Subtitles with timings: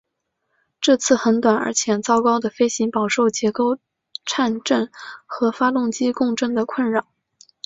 [0.79, 3.77] 这次很短而且糟糕的飞行饱受结构
[4.25, 4.89] 颤振
[5.27, 7.05] 和发动机共振的困扰。